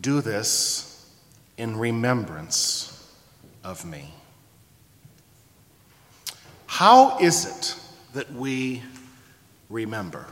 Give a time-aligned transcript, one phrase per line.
[0.00, 1.06] Do this
[1.56, 2.94] in remembrance
[3.64, 4.12] of me.
[6.66, 7.74] How is it
[8.14, 8.82] that we
[9.68, 10.26] remember?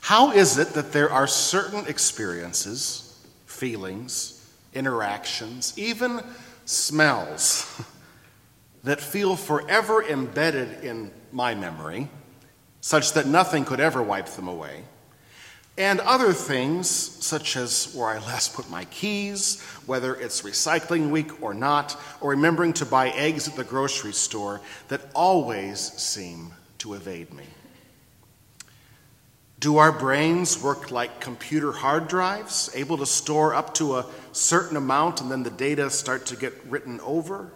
[0.00, 6.20] How is it that there are certain experiences, feelings, interactions, even
[6.64, 7.80] smells
[8.84, 12.08] that feel forever embedded in my memory,
[12.80, 14.84] such that nothing could ever wipe them away?
[15.80, 21.42] And other things, such as where I last put my keys, whether it's recycling week
[21.42, 26.92] or not, or remembering to buy eggs at the grocery store, that always seem to
[26.92, 27.46] evade me.
[29.58, 34.76] Do our brains work like computer hard drives, able to store up to a certain
[34.76, 37.52] amount and then the data start to get written over?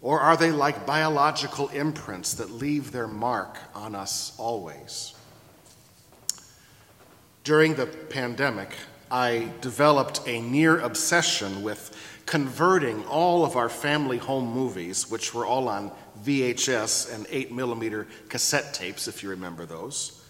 [0.00, 5.12] Or are they like biological imprints that leave their mark on us always?
[7.44, 8.74] During the pandemic,
[9.10, 15.44] I developed a near obsession with converting all of our family home movies, which were
[15.44, 15.92] all on
[16.24, 20.22] VHS and 8 millimeter cassette tapes, if you remember those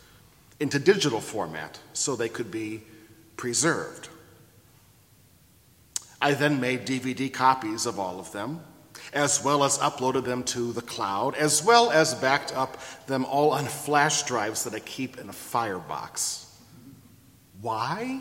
[0.60, 2.82] into digital format so they could be
[3.36, 4.08] preserved.
[6.20, 8.60] I then made DVD copies of all of them,
[9.12, 13.50] as well as uploaded them to the cloud, as well as backed up them all
[13.50, 16.43] on flash drives that I keep in a firebox.
[17.64, 18.20] Why?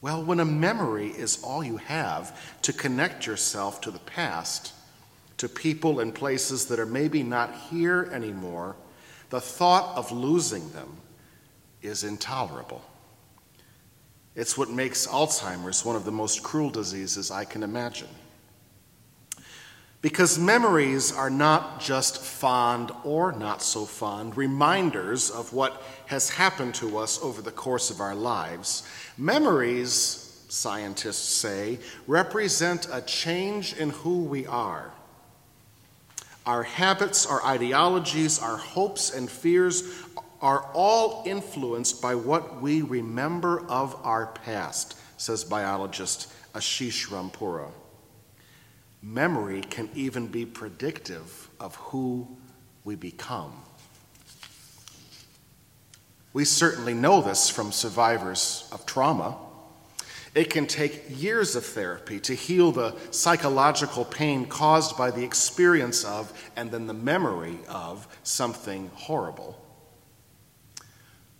[0.00, 4.72] Well, when a memory is all you have to connect yourself to the past,
[5.36, 8.76] to people and places that are maybe not here anymore,
[9.28, 10.88] the thought of losing them
[11.82, 12.82] is intolerable.
[14.34, 18.08] It's what makes Alzheimer's one of the most cruel diseases I can imagine.
[20.00, 26.74] Because memories are not just fond or not so fond reminders of what has happened
[26.76, 28.88] to us over the course of our lives.
[29.16, 34.92] Memories, scientists say, represent a change in who we are
[36.48, 40.02] our habits, our ideologies, our hopes and fears
[40.40, 47.70] are all influenced by what we remember of our past, says biologist Ashish Ranpura.
[49.02, 52.28] Memory can even be predictive of who
[52.84, 53.52] we become.
[56.32, 59.36] We certainly know this from survivors of trauma.
[60.34, 66.04] It can take years of therapy to heal the psychological pain caused by the experience
[66.04, 69.60] of and then the memory of something horrible.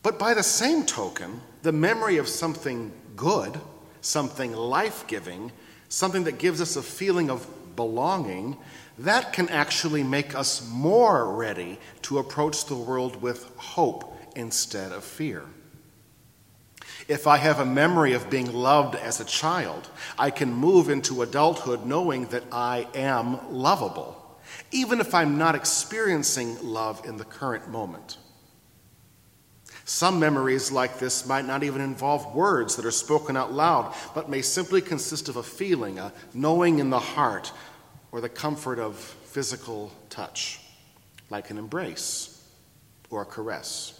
[0.02, 3.60] But by the same token, the memory of something good,
[4.00, 5.52] something life giving,
[5.88, 8.56] something that gives us a feeling of belonging,
[8.98, 15.04] that can actually make us more ready to approach the world with hope instead of
[15.04, 15.44] fear.
[17.06, 19.88] If I have a memory of being loved as a child,
[20.18, 24.38] I can move into adulthood knowing that I am lovable,
[24.72, 28.18] even if I'm not experiencing love in the current moment.
[29.88, 34.28] Some memories like this might not even involve words that are spoken out loud, but
[34.28, 37.52] may simply consist of a feeling, a knowing in the heart,
[38.12, 40.60] or the comfort of physical touch,
[41.30, 42.42] like an embrace
[43.10, 43.98] or a caress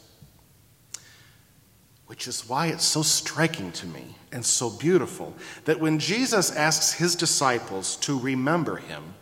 [2.09, 5.35] which is why it's so striking to me and so beautiful
[5.67, 9.15] that when Jesus asks his disciples to remember him,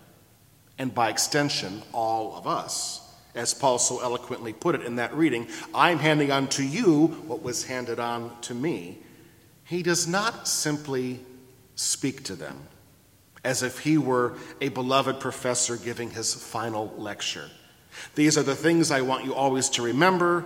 [0.78, 3.05] and by extension, all of us,
[3.36, 7.42] as Paul so eloquently put it in that reading, I'm handing on to you what
[7.42, 8.98] was handed on to me,
[9.64, 11.20] he does not simply
[11.74, 12.56] speak to them
[13.44, 17.48] as if he were a beloved professor giving his final lecture.
[18.16, 20.44] These are the things I want you always to remember.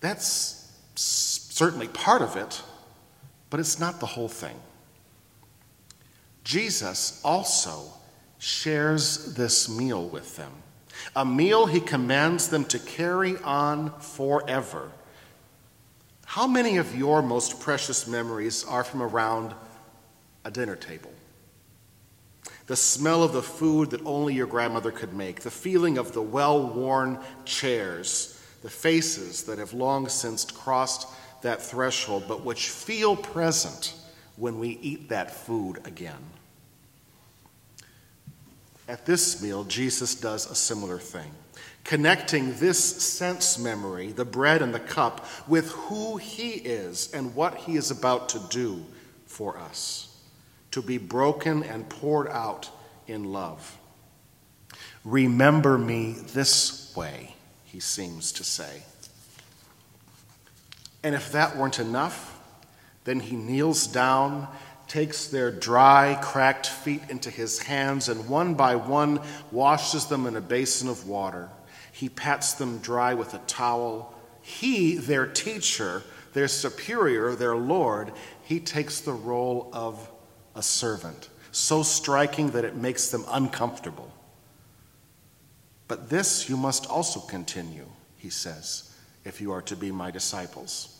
[0.00, 2.62] That's certainly part of it,
[3.50, 4.56] but it's not the whole thing.
[6.44, 7.82] Jesus also
[8.38, 10.52] shares this meal with them,
[11.14, 14.90] a meal he commands them to carry on forever.
[16.26, 19.54] How many of your most precious memories are from around
[20.44, 21.12] a dinner table?
[22.66, 26.22] The smell of the food that only your grandmother could make, the feeling of the
[26.22, 31.08] well worn chairs, the faces that have long since crossed
[31.42, 33.94] that threshold, but which feel present
[34.36, 36.22] when we eat that food again.
[38.90, 41.30] At this meal, Jesus does a similar thing,
[41.84, 47.54] connecting this sense memory, the bread and the cup, with who he is and what
[47.54, 48.84] he is about to do
[49.26, 50.20] for us
[50.72, 52.68] to be broken and poured out
[53.06, 53.78] in love.
[55.04, 58.82] Remember me this way, he seems to say.
[61.04, 62.40] And if that weren't enough,
[63.04, 64.48] then he kneels down,
[64.90, 69.20] takes their dry, cracked feet into his hands, and one by one
[69.52, 71.48] washes them in a basin of water.
[71.92, 74.12] He pats them dry with a towel.
[74.42, 76.02] He, their teacher,
[76.32, 78.10] their superior, their Lord,
[78.42, 80.10] he takes the role of
[80.56, 84.12] a servant, so striking that it makes them uncomfortable.
[85.86, 88.92] But this you must also continue, he says,
[89.24, 90.99] if you are to be my disciples.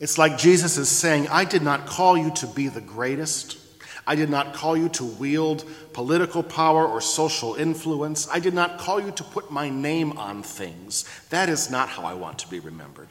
[0.00, 3.58] It's like Jesus is saying, I did not call you to be the greatest.
[4.06, 8.28] I did not call you to wield political power or social influence.
[8.28, 11.04] I did not call you to put my name on things.
[11.30, 13.08] That is not how I want to be remembered.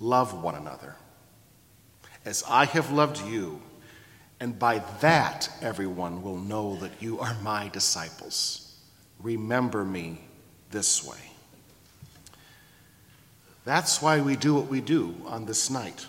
[0.00, 0.96] Love one another
[2.24, 3.60] as I have loved you,
[4.38, 8.76] and by that everyone will know that you are my disciples.
[9.18, 10.20] Remember me
[10.70, 11.16] this way.
[13.68, 16.06] That's why we do what we do on this night.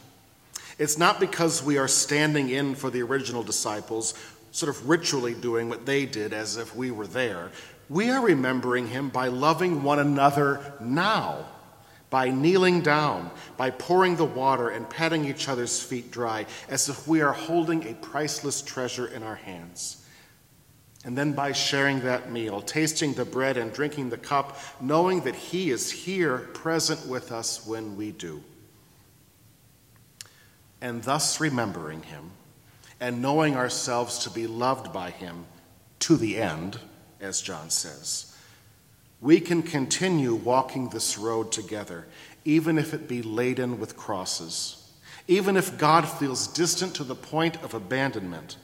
[0.77, 4.13] It's not because we are standing in for the original disciples,
[4.51, 7.51] sort of ritually doing what they did as if we were there.
[7.89, 11.47] We are remembering him by loving one another now,
[12.09, 17.09] by kneeling down, by pouring the water and patting each other's feet dry, as if
[17.09, 20.05] we are holding a priceless treasure in our hands.
[21.05, 25.35] And then by sharing that meal, tasting the bread and drinking the cup, knowing that
[25.35, 28.43] He is here present with us when we do.
[30.81, 32.31] And thus remembering him,
[32.99, 35.45] and knowing ourselves to be loved by him
[35.99, 36.79] to the end,
[37.19, 38.35] as John says,
[39.21, 42.07] we can continue walking this road together,
[42.45, 44.91] even if it be laden with crosses,
[45.27, 48.55] even if God feels distant to the point of abandonment,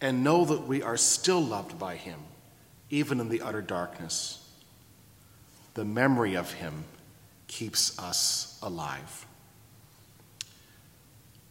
[0.00, 2.18] and know that we are still loved by him,
[2.88, 4.48] even in the utter darkness.
[5.74, 6.84] The memory of him
[7.46, 9.26] keeps us alive.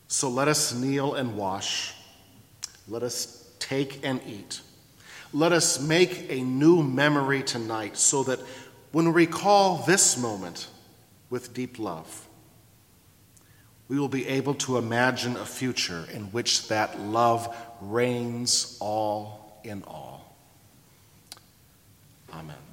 [0.07, 1.93] So let us kneel and wash.
[2.87, 4.61] Let us take and eat.
[5.31, 8.39] Let us make a new memory tonight so that
[8.91, 10.67] when we recall this moment
[11.29, 12.27] with deep love,
[13.89, 19.83] we will be able to imagine a future in which that love reigns all in
[19.83, 20.37] all.
[22.31, 22.68] Amen.